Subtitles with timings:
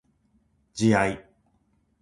[0.73, 1.23] 自愛